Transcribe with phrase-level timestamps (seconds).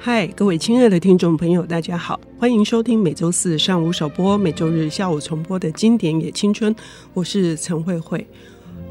[0.00, 6.74] 嗨，各位亲爱的听众朋友，大家好，欢迎收听每周四上午首播、每周日下午重播的经典也青春。
[7.12, 8.24] 我是陈慧慧。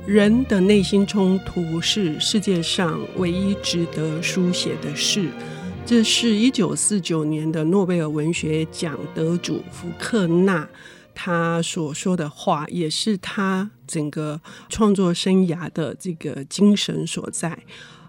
[0.05, 5.29] 人的内心冲突是世界上唯一值得书写的事。
[5.86, 10.68] 这是一九四九年的诺贝尔文学奖得主福克纳
[11.15, 17.57] 他所说的话，也是他整个创作生涯的这个精神所在。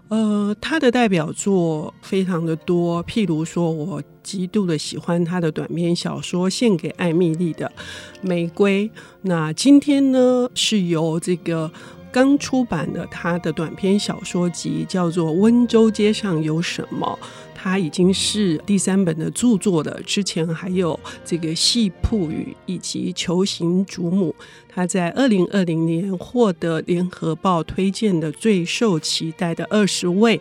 [0.09, 7.71] 呃，他的代表作非常的多，譬如说，我极度的喜欢他的短篇小说《献给艾米丽的
[8.21, 8.89] 玫瑰》。
[9.21, 11.71] 那今天呢，是由这个
[12.11, 17.19] 刚出版的他的短篇小说集，叫做《温州街上有什么》。
[17.61, 24.33] 他已经是第三本的著作了，之前还有这个《戏铺语》以及《球形祖母》。
[24.79, 30.39] 他在二零二零年获得联合报推荐的最受期待的二十位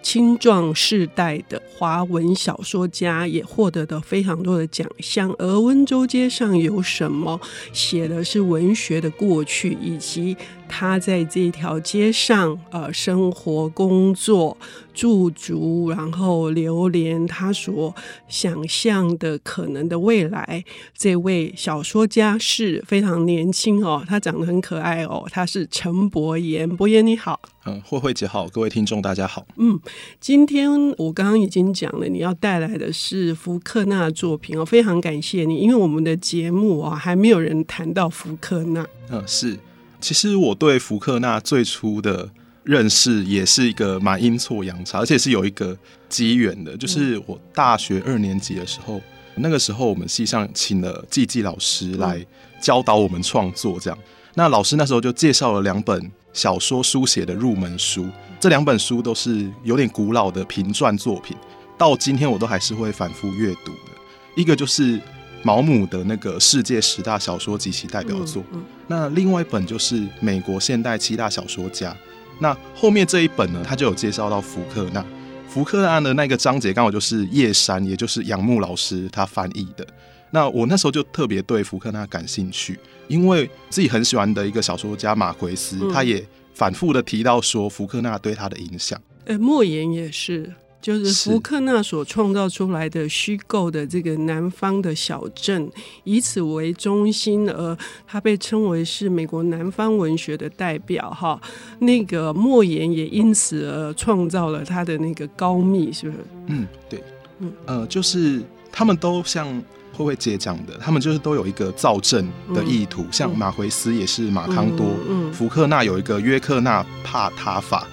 [0.00, 5.34] 青壮世代的华文小说家，也获得的非常多的奖项。
[5.38, 7.38] 而温州街上有什么？
[7.72, 10.34] 写的是文学的过去，以及
[10.66, 14.56] 他在这条街上呃生活、工作、
[14.94, 17.94] 驻足，然后流连他所
[18.26, 20.64] 想象的可能的未来。
[20.96, 23.79] 这位小说家是非常年轻。
[23.82, 29.78] 哦，他长得很可爱哦，他是陈伯言，伯言你好，嗯，慧慧姐好，各位听众大家好，嗯，
[30.20, 39.58] 今天我刚刚已经讲了，你要带来的是福克纳的作品哦，非常感谢你，因为我们的节目啊、哦、还没有人谈到福克纳，嗯，是，
[40.00, 42.30] 其实我对福克纳最初的
[42.62, 45.76] 认识也是一个蛮阴错阳差，而且是有一个
[46.08, 49.00] 机缘的，就是我大学二年级的时候。
[49.36, 52.24] 那个时候，我们系上请了季季老师来
[52.60, 53.98] 教导我们创作，这样。
[54.34, 58.06] 那老师那时候就介绍了两本小说书写的入门书，
[58.38, 61.36] 这两本书都是有点古老的评传作品，
[61.76, 63.92] 到今天我都还是会反复阅读的。
[64.36, 65.00] 一个就是
[65.42, 68.42] 毛姆的那个世界十大小说及其代表作，
[68.86, 71.96] 那另外一本就是美国现代七大小说家。
[72.38, 75.04] 那后面这一本呢，他就有介绍到福克纳。
[75.50, 79.84] 福克纳的那个章节刚好就是叶山，也就是杨牧老师他翻译的。
[80.30, 82.78] 那我那时候就特别对福克纳感兴趣，
[83.08, 86.24] 因为自己很喜欢的一个小说家马奎斯，他也
[86.54, 88.96] 反复的提到说福克纳对他的影响。
[89.24, 90.52] 呃、嗯，莫言也是。
[90.80, 95.70] 就是福克纳所创造出来的虚构的这个南方的小镇，
[96.04, 97.76] 以此为中心，而
[98.06, 101.10] 他被称为是美国南方文学的代表。
[101.10, 101.40] 哈，
[101.80, 106.24] 那个莫言也因此而创造了他的那个高密，是不是？
[106.46, 107.04] 嗯，对，
[107.40, 108.42] 嗯，呃，就是
[108.72, 109.46] 他们都像
[109.92, 113.02] 慧慧姐讲的，他们就是都有一个造镇的意图。
[113.02, 117.86] 嗯、像马奎斯也是马康多，嗯，嗯福克纳有一个约克纳帕塔法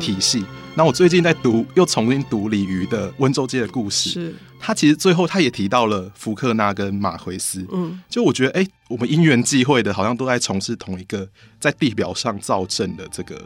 [0.00, 0.42] 体系。
[0.70, 4.34] 嗯那我最近在读，又重新读李渔的《温州街的故事》，是。
[4.58, 11.26] 他其实最后他也提到了福克纳跟马奎斯，嗯，就我觉得，哎、欸，我们因缘际会的，好像都在从事同一个
[11.58, 13.42] 在地表上造镇的这个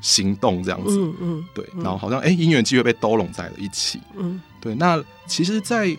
[0.00, 4.74] 行动，这样子，嗯嗯，对，然后好像哎，因缘际会被兜拢在了一起，嗯，对。
[4.74, 5.96] 那其实，在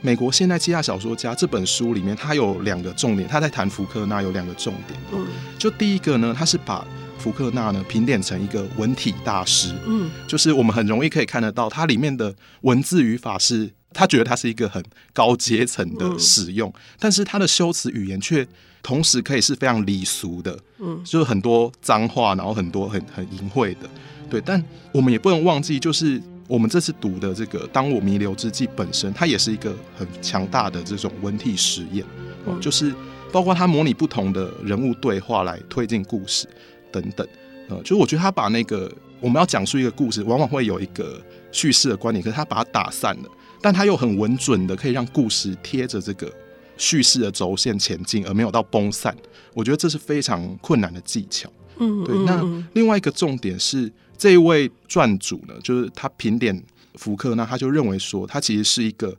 [0.00, 5.26] 美国现代希腊小说家这本书里面，他有两个重点，他在谈福克纳有两个重点，嗯，
[5.58, 6.84] 就第一个呢，他是把
[7.18, 18.46] 福克纳呢，评点成一个文体大师，嗯，就是我们很容易可以看得到，它里面的文字语法是，他觉得它是一个很高阶层的使用，嗯、但是它的修辞语言却
[18.82, 23.90] 同时可以是非常礼俗的，嗯，就是很多脏话，然后很多很很淫秽的，
[24.30, 24.62] 对，但
[24.92, 32.06] 我们也不能忘记，就是我们这次读的这个《当我弥留之际》本身，它也是一个很强大的这种文体实验，
[32.46, 32.94] 嗯，就是
[33.32, 36.46] 包括它模拟不同的人物对话来推进故事。
[36.90, 37.26] 等等，
[37.68, 38.90] 呃，就是我觉得他把那个
[39.20, 41.20] 我们要讲述一个故事，往往会有一个
[41.52, 43.28] 叙事的观点，可是他把它打散了，
[43.60, 46.32] 但他又很稳准的可以让故事贴着这个
[46.76, 49.16] 叙事的轴线前进，而没有到崩散。
[49.54, 51.50] 我觉得这是非常困难的技巧。
[51.78, 52.16] 嗯，对。
[52.24, 56.62] 那另外一个重点是，这一位撰主呢，就是他评点
[56.94, 59.14] 福克纳，他就认为说，他其实是一个。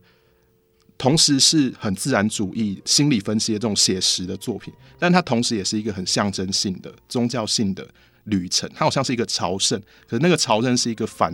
[1.00, 7.88] 同时是很自然主义、心理分析的这种写实的作品，但它同时也是一个很象征性的宗教性的
[8.26, 8.70] 旅程。
[8.76, 11.34] 它好像是一个朝圣，可是那个朝圣是一个反，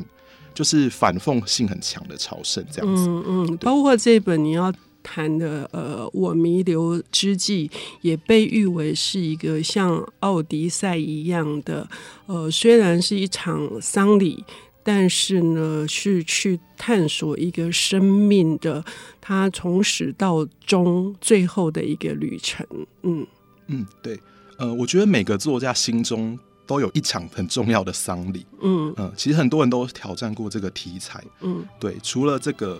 [0.54, 3.10] 就是反讽性很强的朝圣，这样子。
[3.10, 4.72] 嗯嗯，包括这本你要
[5.02, 7.72] 谈的呃，我弥留之际，
[8.02, 11.90] 也被誉为是一个像奥迪赛一样的
[12.28, 14.46] 呃，虽然是一场丧礼。
[14.88, 18.86] 但是呢，是去探索一个生命的，
[19.20, 22.64] 它从始到终最后的一个旅程。
[23.02, 23.26] 嗯
[23.66, 24.20] 嗯，对，
[24.60, 26.38] 呃，我觉得每个作家心中
[26.68, 28.46] 都有一场很重要的丧礼。
[28.62, 31.24] 嗯嗯，其实很多人都挑战过这个题材。
[31.42, 32.80] 嗯，对，除了这个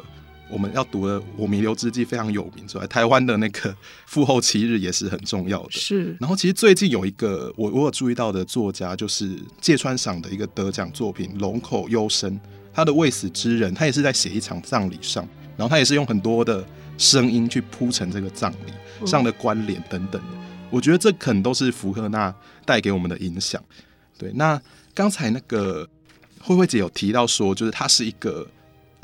[0.50, 3.76] 我们要读的《我弥留之际》非常有名之外，台湾的那个
[4.06, 5.72] 父后七日也是很重要的。
[5.72, 6.16] 是。
[6.20, 12.32] 然后其实最近有一个我我有注意到的作家，就是芥川赏的一个得奖作品《龙口幽深》，
[12.74, 15.28] 他的未死之人，他也是在写一场葬礼上，
[15.58, 16.64] 然后他也是用很多的
[16.98, 20.38] 声音去铺成这个葬礼上的关联等等的。
[20.70, 22.34] 我觉得这可能都是福克纳
[22.66, 23.62] 带给我们的影响。
[24.18, 24.62] 对，那
[24.94, 25.88] 刚才那个
[26.40, 28.46] 慧慧姐有提到说，就是他是一个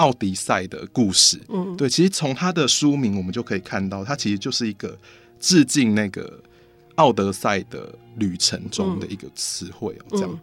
[0.02, 1.40] 奥迪赛的故事。
[1.50, 4.98] 嗯，对，其实从他的书名我们就可以看到，他其实就是一个
[5.40, 6.42] 致敬那个
[6.96, 10.40] 奥德赛的旅程中的一个词汇哦，这样。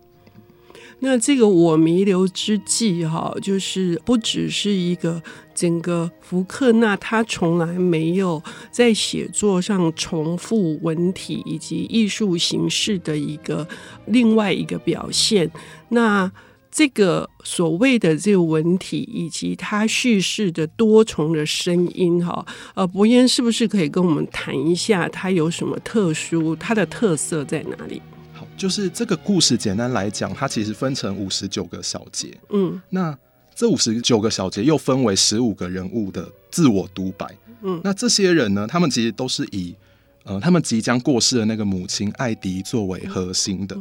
[1.01, 5.23] 那这个我弥留之际，哈，就是不只是一个
[5.55, 13.67] 整个福克纳他从来没有在写作上重复文体以及艺术形式的一个
[14.07, 15.49] 另外一个表现。
[15.91, 16.31] 那
[16.79, 22.47] 这个所谓的这个文体以及它叙事的多重的声音，哈，
[22.77, 28.01] 呃，伯彦是不是可以跟我们谈一下，它有什么特殊，它的特色在哪里？
[28.33, 32.33] 好就是这个故事，简单来讲，它其实分成五十九个小节。
[32.51, 33.19] 嗯，那
[33.57, 37.27] 这五十九个小节又分为十五个人物的自我独白。
[37.63, 39.75] 嗯，那这些人呢，他们其实都是以
[40.23, 43.77] 呃他们即将过世的那个母亲艾迪作为核心的。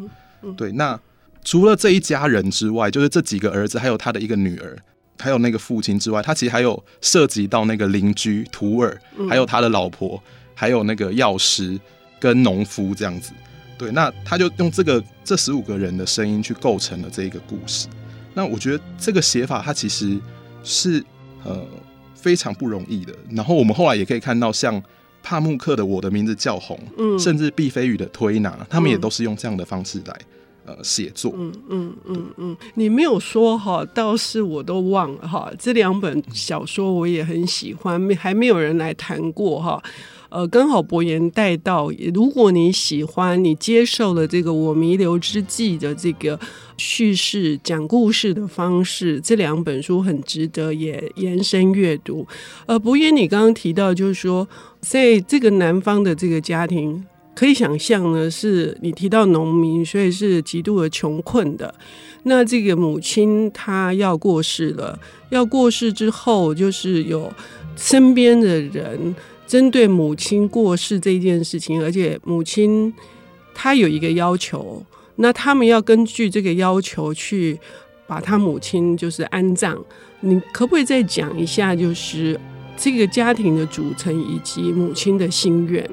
[0.56, 1.00] 对，那
[1.48, 4.78] 除了这一家人之外，就是这几个儿子，还有他的一个女儿，
[5.18, 9.00] 还有那个父亲之外，他其实还有涉及到那个邻居图尔，
[9.30, 10.22] 还有他的老婆，
[10.54, 11.80] 还有那个药师
[12.20, 13.32] 跟农夫这样子。
[13.78, 17.88] 对，那他就用这个这十五个人的声音去构成了这一个故事。
[18.34, 20.20] 那我觉得这个写法，它其实
[20.66, 21.02] 是
[21.46, 21.66] 呃
[22.14, 23.14] 非常不容易的。
[23.32, 24.84] 然后我们后来也可以看到，像
[25.24, 30.14] 帕慕克的《我的名字叫红》，嗯，甚至毕飞宇的《推拿》，他们也都是用这样的方式来
[30.68, 31.34] 呃写作。
[31.36, 35.52] 嗯嗯嗯嗯，你没有说哈，倒是我都忘了哈。
[35.58, 39.82] 这两本小说我也很喜欢，没还没有人来谈过哈。
[40.30, 46.38] 呃，刚好伯言带到，如果你喜欢，你接受了这个我弥留之际的这个
[46.76, 52.28] 叙事讲故事的方式，这两本书很值得也延伸阅读。
[52.66, 54.46] 呃，伯言，你刚刚提到就是说，
[54.82, 57.06] 在这个南方的这个家庭，
[57.38, 61.72] 可以想象呢，是你提到农民，所以是极度的穷困的。
[62.24, 64.98] 那这个母亲她要过世了，
[65.30, 67.32] 要过世之后，就是有
[67.76, 69.16] 身边的人。
[69.46, 72.92] 针对母亲过世这件事情，而且母亲
[73.54, 74.84] 她有一个要求，
[75.18, 77.60] 那他们要根据这个要求去
[78.08, 79.78] 把他母亲就是安葬。
[80.22, 82.38] 你可不可以再讲一下，就是
[82.76, 85.88] 这个家庭的组成以及母亲的心愿？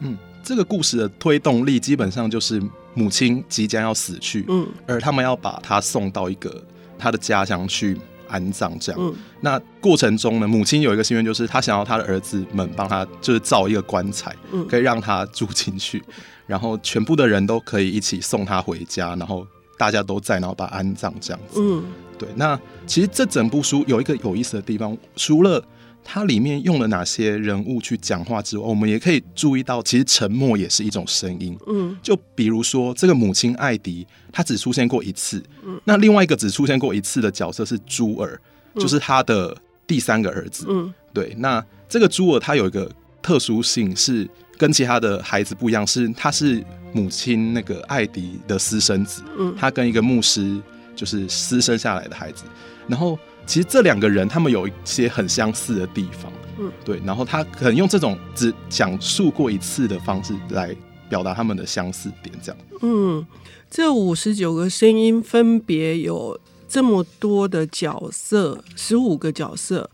[0.00, 2.62] 嗯，这个故事的推动力基本上就是
[2.94, 6.62] 母亲即将要死去，嗯，而他们要把她送到一个
[6.98, 7.98] 他的家乡去。
[8.30, 16.02] 安葬这样，嗯、那过程中呢，母亲有一个心愿，就是她想要她的儿子们帮她，就是造一个棺材，嗯、可以让她住进去，
[16.46, 19.46] 然后全部的人都可以一起送她回家，然后
[19.78, 21.58] 大家都在，然后把安葬这样子。
[21.58, 21.82] 嗯，
[22.18, 22.28] 对。
[22.36, 25.64] 那其实这整部书有一个有意思的地方，除了
[26.02, 31.54] 它里面用了哪些人物去讲话之外，我们也可以注意到，其实沉默也是一种声音。
[31.66, 35.44] 嗯，就比如说这个母亲艾迪，她只出现过一次。
[35.66, 38.40] 嗯，那另外一个只出现过一次的角色是朱尔，
[38.76, 39.54] 就是他的
[39.86, 40.64] 第三个儿子。
[40.68, 41.34] 嗯，对。
[41.36, 42.90] 那这个朱尔他有一个
[43.20, 44.26] 特殊性，是
[44.56, 49.22] 跟其他的孩子不一样，是他是母亲那个艾迪的私生子。
[49.38, 50.58] 嗯，他跟一个牧师
[50.96, 52.44] 就是私生下来的孩子，
[52.88, 53.18] 然后。
[53.48, 60.76] 其实这两个人他们有一些很相似的地方，嗯，对，然后他可能用这种只讲述过一次的方式来
[61.08, 62.60] 表达他们的相似点，这样。
[62.82, 63.26] 嗯，
[63.70, 66.38] 这五十九个声音分别有
[66.68, 69.88] 这么多的角色，十五个角色，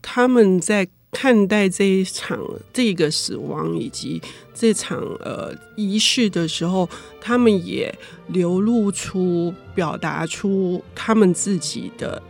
[0.00, 2.38] 他们在看待这一场
[2.72, 4.22] 这个死亡以及
[4.54, 6.88] 这场呃仪式的时候，
[7.20, 7.92] 他们也
[8.28, 12.22] 流露出、表达出他们自己的。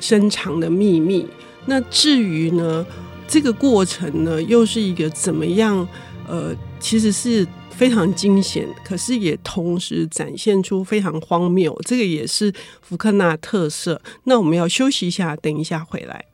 [0.00, 1.26] 深藏的秘密。
[1.66, 2.84] 那至于呢，
[3.26, 5.86] 这个过程呢，又是一个怎么样？
[6.26, 11.74] 呃，其实是非常惊险，可是也同时展现出非常荒谬。
[11.86, 12.52] 这个也是
[12.82, 14.00] 福克纳特色。
[14.24, 16.26] 那我们要休息一下，等一下回来。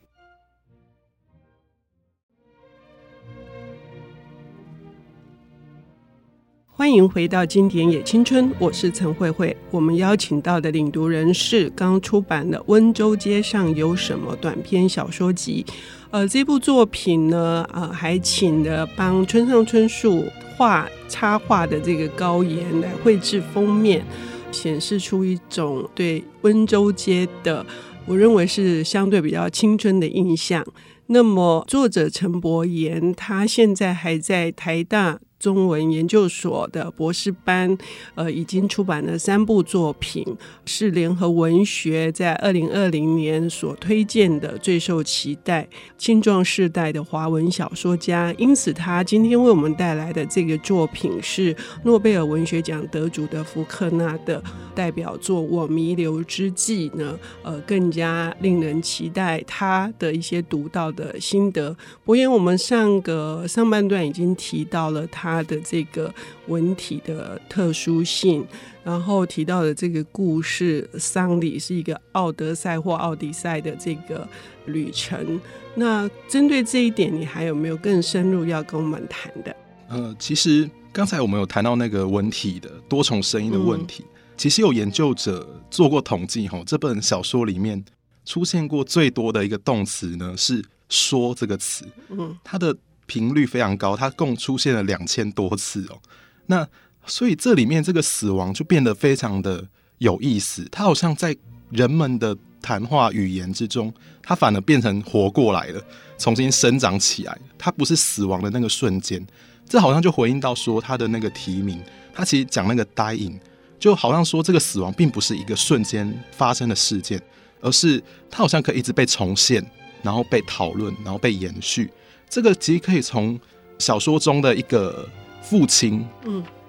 [6.77, 9.57] 欢迎回到经典也青春，我是陈慧慧。
[9.71, 15.65] 我们邀请到的领读人是刚出版的《温州街上有什么》短篇小说集。
[16.11, 20.25] 呃，这部作品呢，呃，还请了帮村上春树
[20.57, 24.05] 画插画的这个高岩来绘制封面。
[24.51, 27.65] 显示出一种对温州街的，
[28.05, 30.65] 我认为是相对比较青春的印象。
[31.07, 37.77] 那么，作者陈伯言，他现在还在台大中文研究所的博士班，
[38.15, 40.25] 呃，已经出版了三部作品，
[40.65, 48.33] 是联合文学在二零二零年所推荐的最受期待青壮世代的华文小说家。
[48.39, 54.43] 因此，他今天为我们带来的这个作品是诺贝尔文学奖得主的福克纳的
[54.75, 61.77] 代表作《我弥留之际》呢，呃，更加令人期待他的一些独到的心得。
[62.03, 65.34] 伯言，我们上个上半段已经提到了他。
[65.35, 66.13] 他的这个
[66.47, 68.47] 文体的特殊性，
[68.85, 74.27] 然后提到的这个故事，丧礼是一个奥德赛或奥迪赛的这个
[74.67, 75.41] 旅程。
[75.75, 79.57] 那针对这一点，你还有没有更深入要跟我们谈的？
[79.89, 87.85] 呃，其实刚才我们有谈到那个文体的多重声音的问题，嗯、其实有研究者做过统计，哈，这本小说里面
[88.25, 92.77] 出现过最多的一个动词呢是“说”这个词，嗯，它的。
[93.07, 95.99] 频率非常高，它共出现了两千多次哦。
[96.47, 96.67] 那
[97.07, 99.67] 所以这里面这个死亡就变得非常的
[99.99, 101.37] 有意思，它好像在
[101.71, 103.93] 人们的谈话语言之中，
[104.23, 105.83] 它反而变成活过来了，
[106.19, 107.39] 重新生长起来。
[107.59, 109.27] 它不是死亡的那个瞬间，
[109.69, 111.83] 这好像就回应到说它的那个题名，
[112.15, 113.39] 它其实讲那个 dying，
[113.79, 117.21] 就好像说这个死亡并不是一个瞬间发生的事件，
[117.61, 119.65] 而是它好像可以一直被重现，
[120.03, 121.91] 然后被讨论，然后被延续。
[122.35, 123.39] 这个其实可以从
[123.79, 125.09] 小说中的一个
[125.41, 126.05] 父亲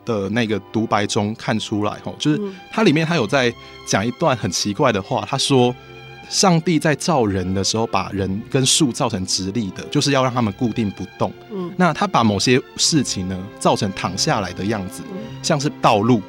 [0.05, 2.39] 的那个独白中看出来，吼，就是
[2.71, 3.51] 它里面他有在
[3.87, 5.75] 讲一段很奇怪的话，他说
[6.29, 11.33] 上帝在造人的时候，把人跟树造成直立的，就是要让他们固定不动。
[11.51, 15.01] 嗯，那他把某些事情呢造成躺下来的样子，
[15.41, 16.21] 像是道路，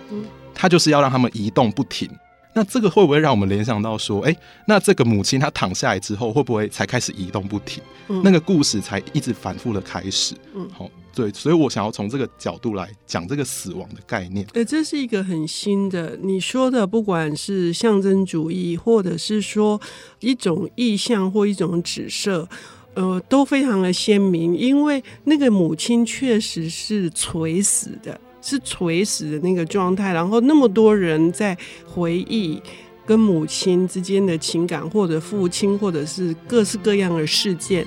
[0.54, 2.08] 他就是要让他们移动不停。
[2.56, 4.34] 那这个会不会让我们联想到说，哎，
[4.66, 7.82] 那这个母亲她躺下来之后，会不会才开始移动不停？
[8.08, 10.34] 嗯、那个故事才一直反复的开始。
[10.54, 14.46] 嗯，好，对，所以我想要从这个角度来讲这个死亡的概念。
[14.54, 19.78] 哎，这是一个很新的，你说的，不管是象征主义，或者是说
[20.20, 22.48] 一种意象或一种指涉，
[22.94, 28.18] 呃，都非常的鲜明，因为那个母亲确实是垂死的。
[28.46, 32.62] 是垂死的那个状态，然后那么多人在回忆
[33.04, 37.84] 跟母亲之间的情感，或者父亲，或者是各式各样的事件，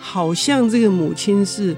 [0.00, 1.76] 好像这个母亲是，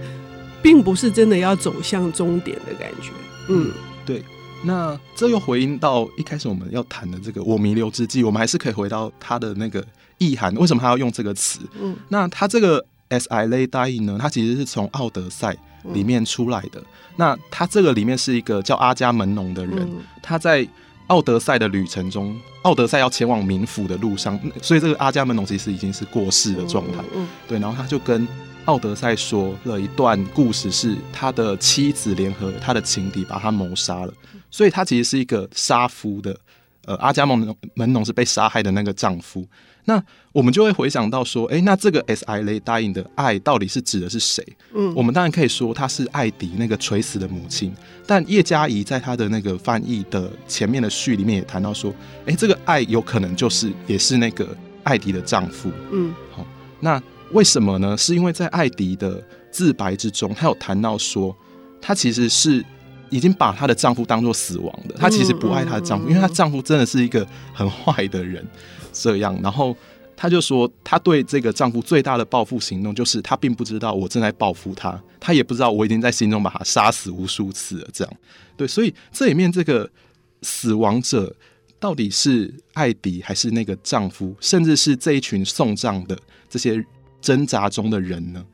[0.62, 3.10] 并不是真的要走向终点的感觉。
[3.48, 3.72] 嗯，
[4.06, 4.22] 对。
[4.62, 9.82] 那这又回应到一开始我们要谈的这个“我弥留之际”，我们还是可以回到他的那个
[10.18, 11.60] 意涵，为什么他要用这个词？
[11.80, 14.18] 嗯，那他这个 “as I lay dying” 呢？
[14.20, 15.54] 他其实是从《奥德赛》
[15.92, 16.82] 里面出来的。
[17.16, 20.66] 那他这个里面是一个叫阿伽门农的人，嗯、他在
[21.08, 27.02] 奥德赛的旅程中，奥德赛要前往冥府的路上，所以这个阿伽门农其实已经是过世的状态。
[27.48, 28.26] 对，然后他就跟
[28.66, 34.14] 奥德赛说了一段故事，是他的妻子联合他的情敌把他谋杀了，
[34.50, 36.38] 所以他其实是一个杀夫的。
[36.90, 39.46] 呃，阿伽门门农是被杀害的那个丈夫。
[39.84, 44.44] 那我们就会回想到说，哎、欸，那这个 As I lay dying 的爱到底是指的是谁？
[44.74, 47.72] 嗯，我们当然可以说他是艾迪那个垂死的母亲。
[48.08, 51.92] 但叶嘉仪在他的那个翻译的前面的序里面也谈到说，
[52.22, 54.48] 哎、欸，这个爱有可能就是也是那个
[54.82, 55.70] 艾迪的丈夫。
[55.92, 56.44] 嗯，好，
[56.80, 57.96] 那为什么呢？
[57.96, 61.36] 是因为在艾迪的自白之中，他有谈到说，
[61.80, 62.64] 他其实是
[63.10, 68.46] 已经把她的丈夫当做死亡的，她其实不爱她的丈夫，因为她丈夫真的是一个很坏的人。
[68.92, 69.76] 这样，然后
[70.16, 77.88] 她就说，她对这个丈夫最大的报复行动，就是她并不知道我正在报复他，她也不知道我已经在心中把他杀死无数次了。
[77.92, 78.14] 这样，
[78.56, 79.88] 对，所以这里面这个
[80.42, 81.34] 死亡者
[81.78, 86.84] 到底是艾迪还是那个丈夫，甚至是这一群送葬的这些
[87.20, 88.44] 挣扎中的人呢？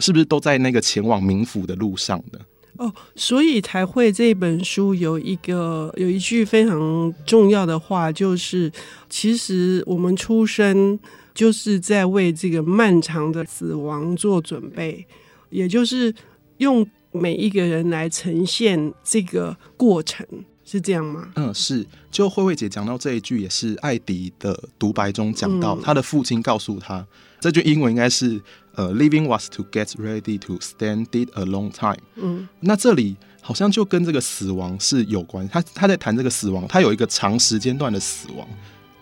[0.00, 2.38] 是不是都在那个前往冥府的路上呢？
[2.76, 8.70] 哦，所以才会这本书有一个有一句非常重要的话，就是
[9.08, 10.98] 其实我们出生
[11.32, 15.06] 就是在为这个漫长的死亡做准备，
[15.50, 16.12] 也就是
[16.58, 20.26] 用每一个人来呈现这个过程，
[20.74, 21.28] 是这样吗？
[21.36, 21.86] 嗯，是。
[22.10, 27.06] 就慧慧姐讲到这一句，也是艾迪的独白中讲到，他的父亲告诉他，
[27.40, 28.40] 这句英文应该是。
[28.76, 31.96] 呃、uh，living was to get ready to stand it a long time。
[32.16, 35.48] 嗯，那这里好像就跟这个死亡是有关。
[35.48, 38.44] 他他在谈这个死亡，他有一个长时间段的死亡。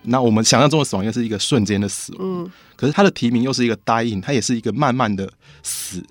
[0.02, 2.20] 那我们想象中的死亡，又是一个瞬间的死亡。
[2.22, 6.04] 嗯，可是他的提名又是一个 dying，它也是一个慢慢的死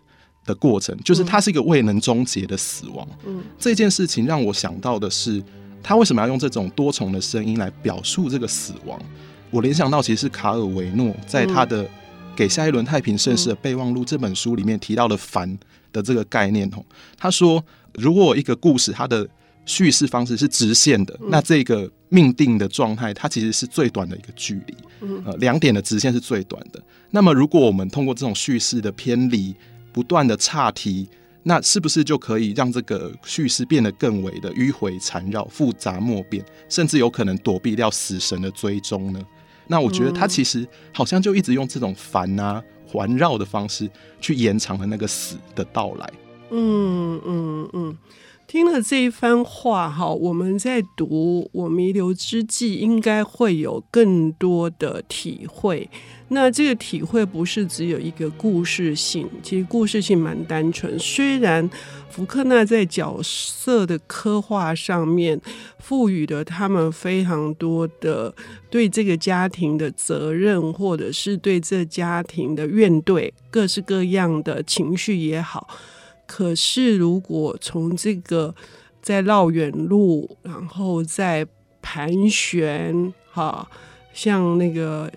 [0.45, 3.07] 的过程，就是它是一个未能终结的死亡。
[3.25, 5.41] 嗯，这件事情让我想到的是，
[5.83, 8.99] 他为什么要用这种多重的声音来表述这个死亡？
[9.49, 11.83] 我联想到其实是卡尔维诺在他的
[12.35, 15.57] 《给下一轮太平盛世的备忘录》这本书里面提到的“烦”
[15.91, 16.83] 的这个概念哦。
[17.17, 17.63] 他说，
[17.95, 19.27] 如果一个故事它的
[19.65, 24.75] 叙事方式是直线的，那这个命定的状态它其实是最短的一个距离。
[25.25, 26.81] 呃，两点的直线是最短的。
[27.09, 29.53] 那么，如果我们通过这种叙事的偏离，
[29.91, 31.07] 不断的岔题。
[31.43, 39.19] 那是不是就可以让这个叙事变得更为的迂回缠绕、复杂莫辨，甚至有可能躲避掉死神的追踪呢？
[39.65, 46.13] 那我觉得他其实好像就一直用这种烦啊、环绕的方式去延长了那个死的到来。
[46.51, 47.97] 嗯嗯嗯，
[48.51, 55.89] 听了这一番话哈，我们在读《我弥留之际》，应该会有更多的体会。
[56.27, 60.99] 那这个体会不是只有一个故事性，其实故事性蛮单纯。
[60.99, 61.69] 虽然
[62.09, 65.39] 福克纳在角色的刻画上面
[65.79, 68.35] 赋予了他们非常多的
[68.69, 75.69] 对这个家庭的责任，或者是对这家庭的怨怼，各式各样的情绪也好，
[76.31, 78.55] 可是如果从这个
[79.01, 81.45] 在绕远路，然后在
[81.81, 83.67] 盘旋，哈，
[84.13, 85.11] 像那个。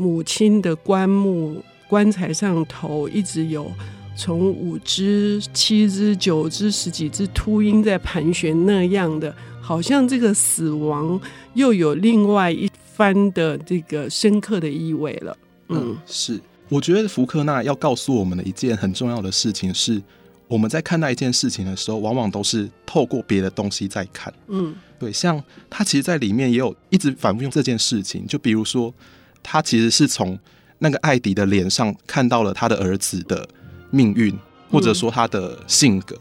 [0.00, 3.68] 母亲的棺木棺材上头一直有
[4.16, 11.20] 从五只、七只、九只、十几只秃鹰在盘旋那样的，好像这个死亡
[11.54, 15.36] 又有另外一番的这个深刻的意味了。
[15.66, 16.40] 嗯，嗯，是。
[16.68, 20.00] 我觉得福克纳要告诉我们的一件很重要的事情是，
[20.48, 24.34] 我们在看待一件事情的时候，往往都是透过别的东西在看。
[24.48, 25.12] 嗯，对。
[25.12, 25.40] 像
[25.70, 28.92] 他其实，在里面也有一直反复用这件事情，就比如说。
[29.40, 30.38] 他其实是从
[30.80, 33.48] 那个艾迪的脸上看到了他的儿子的
[33.90, 34.36] 命运，
[34.68, 36.18] 或者说他的性格，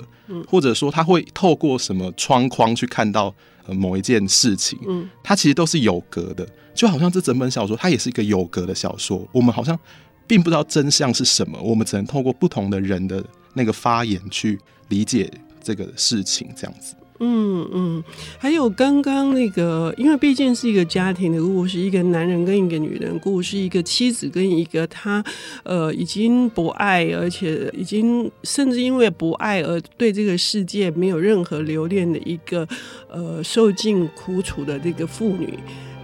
[0.47, 3.33] 或者说他会透过什么窗框去看到
[3.67, 4.79] 某一件事情。
[4.87, 9.27] 嗯，他其实都是有格的，就好像这整本小说它也是一个有格的小说。
[9.33, 9.77] 我们好像
[10.25, 13.21] 并不知道真相是什么，我们只能透过不同的人的
[13.53, 15.31] 那个发言去理解
[15.61, 16.95] 这个事情，这样子。
[17.19, 18.03] 嗯嗯，
[18.37, 25.23] 还有刚刚那个，因为毕竟是一个家庭的故事，一个男人跟一个女人故事，一个妻子跟一个他
[25.63, 32.67] 呃已经不爱，而且已经甚至因为不爱而对这个世界没有任何留恋的一个
[33.09, 35.57] 呃受尽苦楚的这个妇女，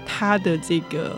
[0.07, 1.15] 她的这个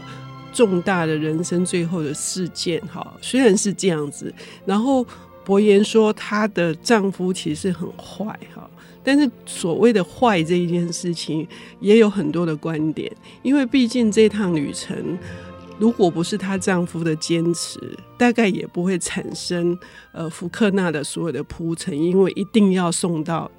[0.51, 4.33] 重大的人生最后的事件哈，虽然是这样子，
[4.65, 5.07] 然后
[5.45, 8.69] 博言说她的丈夫其实很坏哈。
[9.03, 11.47] 但是所谓的坏这一件事情
[11.79, 13.11] 也有很多的观点，
[13.43, 14.97] 因为毕竟这趟旅程，
[15.77, 17.79] 如果不是她丈夫的坚持，
[18.17, 19.77] 大概也不会产生
[20.11, 23.49] 呃福克纳的所有的铺陈，因为一定要送到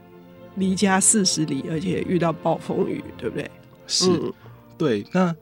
[0.56, 3.48] 离家四十里，而且遇到暴风雨，对不对？
[3.86, 4.32] 是，嗯、
[4.76, 5.06] 对。
[5.12, 5.32] 那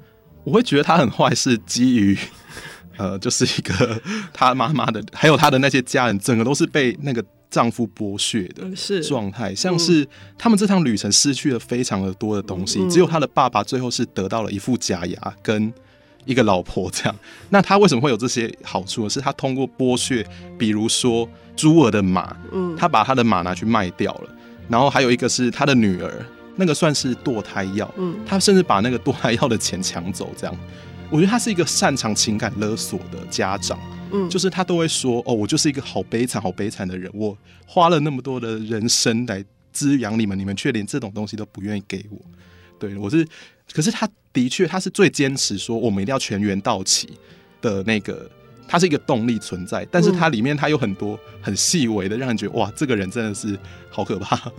[0.45, 2.15] 我会觉得她很坏，是基于
[2.97, 4.01] 呃，就是一个
[4.33, 7.25] 他妈妈的，还有他的那些家人，整个都是被那个。
[7.51, 8.65] 丈夫剥削的
[9.01, 10.05] 状态，像是
[10.37, 15.73] 他们这趟旅程失去了非常的多的东西，只有他的爸爸最后是得到了一副假牙跟
[16.25, 17.15] 一个老婆这样。
[17.51, 19.09] 那他为什么会有这些好处呢？
[19.09, 20.27] 是他通过剥削，
[20.59, 22.37] 比如说朱尔的马，
[22.77, 24.31] 他把他的马拿去卖掉了，
[24.69, 26.27] 然后还有一个是他的女儿，
[26.57, 30.57] 那个算是堕胎药，嗯他甚至把那个堕胎药的钱抢走，这样。
[31.15, 33.79] 我觉得他是一个擅长情感勒索的家长。
[34.11, 42.19] 嗯，就是他都会说哦，我就是一个好悲惨、好悲惨的人，我花了那么多的人生来滋养你们，你们却连这种东西都不愿意给我。
[42.81, 43.25] 对，我是，
[43.73, 47.09] 可是他的确，他是最坚持说我们一定要全员到齐
[47.63, 48.29] 的那个。
[48.67, 53.59] 它是一个动力存在，但是它里面它有很多很细微的，让人觉得哇，这个人真的是
[53.91, 54.51] 好可怕。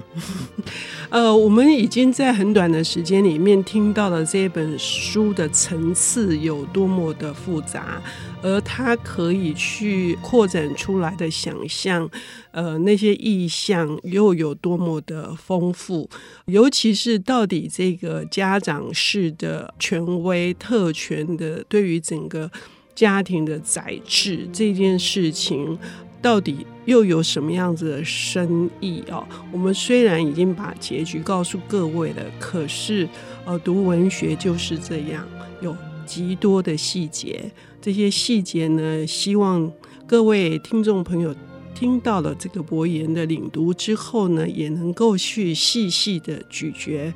[1.10, 8.02] 呃，我们已经在很短的时间里面听到了这本书的层次有多么的复杂，
[8.42, 12.10] 而它可以去扩展出来的想象，
[12.52, 16.10] 呃，那些意象又有多么的丰富，
[16.46, 22.50] 尤其是到底这个家长式的权威特权的对于整个。
[22.96, 25.78] 家庭的宰制这件事情，
[26.22, 29.28] 到底又有什么样子的深意啊？
[29.52, 33.08] 我们虽然已经把结局告诉各位了，可是
[33.46, 35.28] 呃，读文学就是这样，
[35.62, 37.52] 有极多的细节。
[37.82, 39.72] 这些细节呢，希望
[40.08, 41.36] 各位听众朋友
[41.76, 47.14] 听到了这个博言的领读之后呢，也能够去细细的咀嚼。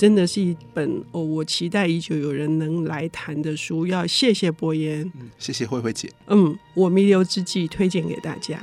[0.00, 3.86] 真的是一本哦，我期待已久有人能来谈的书。
[3.86, 6.10] 要谢谢博言，嗯，谢谢慧慧姐。
[6.28, 8.58] 嗯，我弥留之际推荐给大家。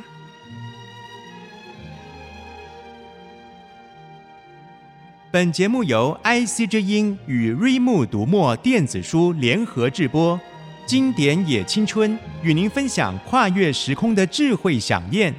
[5.30, 10.40] 本节目由 IC 之音与瑞木读墨电子书联合制播，
[10.88, 15.32] 经典也青春与您分享跨越时空的智慧饗宴。